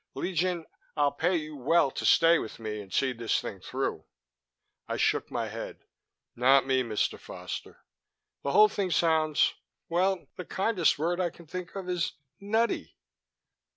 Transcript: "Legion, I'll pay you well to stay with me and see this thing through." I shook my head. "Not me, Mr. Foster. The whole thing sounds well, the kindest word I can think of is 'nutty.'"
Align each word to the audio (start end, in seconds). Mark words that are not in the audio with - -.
"Legion, 0.15 0.65
I'll 0.97 1.11
pay 1.11 1.35
you 1.35 1.55
well 1.55 1.91
to 1.91 2.07
stay 2.07 2.39
with 2.39 2.57
me 2.57 2.81
and 2.81 2.91
see 2.91 3.13
this 3.13 3.39
thing 3.39 3.59
through." 3.59 4.03
I 4.87 4.97
shook 4.97 5.29
my 5.29 5.47
head. 5.47 5.85
"Not 6.35 6.65
me, 6.65 6.81
Mr. 6.81 7.19
Foster. 7.19 7.85
The 8.41 8.53
whole 8.53 8.67
thing 8.67 8.89
sounds 8.89 9.53
well, 9.89 10.25
the 10.37 10.45
kindest 10.45 10.97
word 10.97 11.19
I 11.19 11.29
can 11.29 11.45
think 11.45 11.75
of 11.75 11.87
is 11.87 12.13
'nutty.'" 12.39 12.97